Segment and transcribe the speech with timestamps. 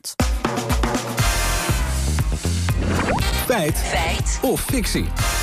[0.00, 0.14] Nederland.
[3.46, 3.78] Feit.
[3.78, 4.38] Feit.
[4.42, 5.39] Of fictie.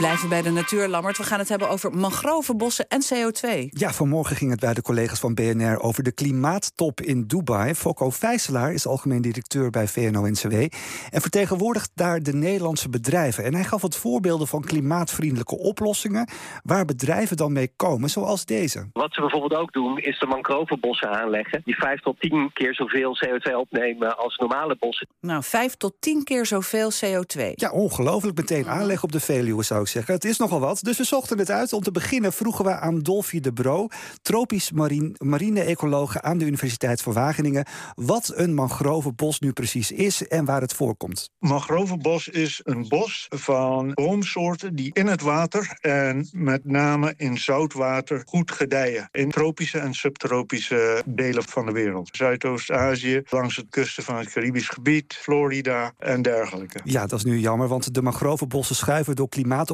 [0.00, 1.16] Blijven bij de natuur, Lammert.
[1.16, 3.48] We gaan het hebben over mangrovenbossen en CO2.
[3.68, 7.74] Ja, vanmorgen ging het bij de collega's van BNR over de klimaattop in Dubai.
[7.74, 10.54] Fokko Vijselaar is algemeen directeur bij VNO-NCW...
[11.10, 13.44] en vertegenwoordigt daar de Nederlandse bedrijven.
[13.44, 16.28] En hij gaf wat voorbeelden van klimaatvriendelijke oplossingen...
[16.62, 18.88] waar bedrijven dan mee komen, zoals deze.
[18.92, 21.60] Wat ze bijvoorbeeld ook doen, is de mangrovenbossen aanleggen...
[21.64, 25.08] die vijf tot tien keer zoveel CO2 opnemen als normale bossen.
[25.20, 27.52] Nou, vijf tot tien keer zoveel CO2.
[27.54, 28.36] Ja, ongelooflijk.
[28.36, 30.14] Meteen aanleg op de Veluwe, zou ik zeggen.
[30.14, 31.72] Het is nogal wat, dus we zochten het uit.
[31.72, 33.88] Om te beginnen vroegen we aan Dolfie de Bro...
[34.22, 37.66] tropisch marine, marine-ecologe aan de Universiteit van Wageningen...
[37.94, 41.30] wat een mangrovenbos nu precies is en waar het voorkomt.
[41.38, 45.78] Mangrovenbos is een bos van boomsoorten die in het water...
[45.80, 49.08] en met name in zoutwater goed gedijen.
[49.10, 52.08] In tropische en subtropische delen van de wereld.
[52.12, 55.14] Zuidoost-Azië, langs het kusten van het Caribisch gebied...
[55.14, 56.80] Florida en dergelijke.
[56.84, 59.28] Ja, dat is nu jammer, want de mangrovenbossen schuiven door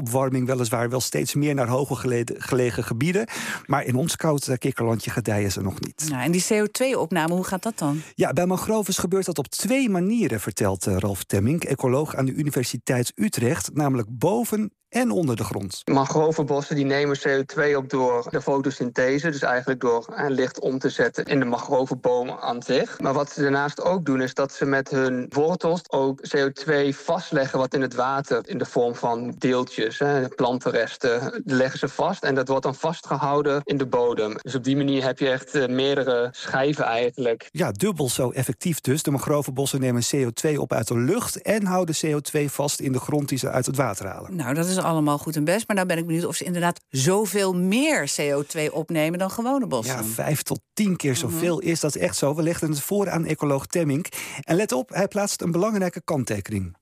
[0.06, 3.26] klimaatopwarming weliswaar wel steeds meer naar hoger gelegen, gelegen gebieden.
[3.66, 6.06] Maar in ons koud kikkerlandje gedijen ze nog niet.
[6.08, 8.02] Nou, en die CO2-opname, hoe gaat dat dan?
[8.14, 12.32] Ja, bij mangroves gebeurt dat op twee manieren, vertelt uh, Ralf Temming, ecoloog aan de
[12.32, 15.82] Universiteit Utrecht, namelijk boven en onder de grond.
[15.84, 20.90] Mangrovenbossen die nemen CO2 op door de fotosynthese, dus eigenlijk door eh, licht om te
[20.90, 23.00] zetten in de mangrovenboom aan zich.
[23.00, 27.58] Maar wat ze daarnaast ook doen is dat ze met hun wortels ook CO2 vastleggen
[27.58, 32.34] wat in het water in de vorm van deeltjes, hè, plantenresten, leggen ze vast en
[32.34, 34.36] dat wordt dan vastgehouden in de bodem.
[34.42, 37.48] Dus op die manier heb je echt uh, meerdere schijven eigenlijk.
[37.52, 39.02] Ja, dubbel zo effectief dus.
[39.02, 43.28] De mangrovenbossen nemen CO2 op uit de lucht en houden CO2 vast in de grond
[43.28, 44.36] die ze uit het water halen.
[44.36, 45.66] Nou, dat is allemaal goed en best.
[45.66, 49.96] Maar nou ben ik benieuwd of ze inderdaad zoveel meer CO2 opnemen dan gewone bossen.
[49.96, 52.34] Ja, vijf tot tien keer zoveel is dat echt zo.
[52.34, 54.06] We legden het voor aan ecoloog Temmink.
[54.40, 56.76] En let op, hij plaatst een belangrijke kanttekening.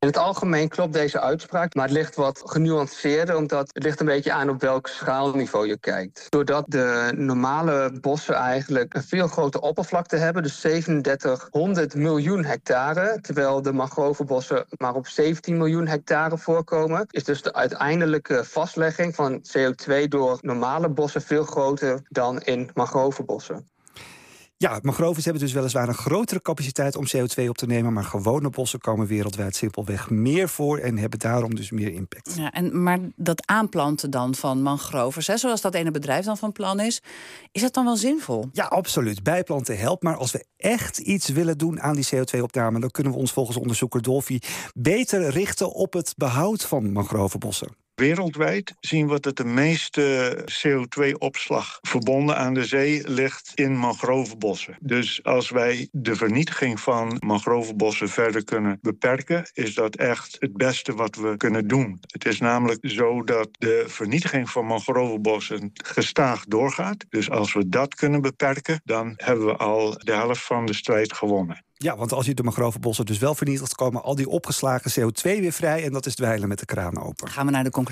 [0.00, 4.06] In het algemeen klopt deze uitspraak, maar het ligt wat genuanceerder, omdat het ligt een
[4.06, 6.26] beetje aan op welk schaalniveau je kijkt.
[6.28, 13.62] Doordat de normale bossen eigenlijk een veel grotere oppervlakte hebben, dus 3700 miljoen hectare, terwijl
[13.62, 20.08] de mangrovenbossen maar op 17 miljoen hectare voorkomen, is dus de uiteindelijke vastlegging van CO2
[20.08, 23.68] door normale bossen veel groter dan in mangrovenbossen.
[24.62, 28.50] Ja, mangroves hebben dus weliswaar een grotere capaciteit om CO2 op te nemen, maar gewone
[28.50, 32.34] bossen komen wereldwijd simpelweg meer voor en hebben daarom dus meer impact.
[32.36, 36.52] Ja, en, maar dat aanplanten dan van mangroves, hè, zoals dat ene bedrijf dan van
[36.52, 37.02] plan is,
[37.52, 38.48] is dat dan wel zinvol?
[38.52, 39.22] Ja, absoluut.
[39.22, 43.18] Bijplanten helpt, maar als we echt iets willen doen aan die CO2-opname, dan kunnen we
[43.18, 44.38] ons volgens onderzoeker Dolfi
[44.74, 47.68] beter richten op het behoud van mangrovenbossen.
[48.00, 54.76] Wereldwijd zien we dat de meeste CO2-opslag verbonden aan de zee ligt in mangrovenbossen.
[54.80, 60.94] Dus als wij de vernietiging van mangrovenbossen verder kunnen beperken, is dat echt het beste
[60.94, 61.98] wat we kunnen doen.
[62.00, 67.04] Het is namelijk zo dat de vernietiging van mangrovenbossen gestaag doorgaat.
[67.08, 71.12] Dus als we dat kunnen beperken, dan hebben we al de helft van de strijd
[71.12, 71.64] gewonnen.
[71.82, 75.52] Ja, want als je de mangrovenbossen dus wel vernietigt, komen al die opgeslagen CO2 weer
[75.52, 75.84] vrij.
[75.84, 77.28] En dat is dweilen met de kraan open.
[77.28, 77.89] Gaan we naar de conclusie.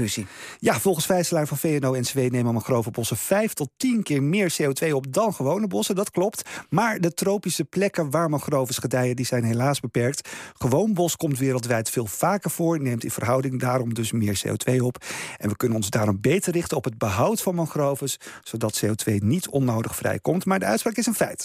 [0.58, 5.34] Ja, volgens Vijselaar van VNO-NCW nemen mangrovenbossen 5 tot 10 keer meer CO2 op dan
[5.34, 5.94] gewone bossen.
[5.94, 6.42] Dat klopt.
[6.68, 10.28] Maar de tropische plekken waar mangroves gedijen, die zijn helaas beperkt.
[10.58, 15.04] Gewoon bos komt wereldwijd veel vaker voor, neemt in verhouding daarom dus meer CO2 op.
[15.36, 19.48] En we kunnen ons daarom beter richten op het behoud van mangroves, zodat CO2 niet
[19.48, 20.44] onnodig vrijkomt.
[20.44, 21.36] Maar de uitspraak is een feit.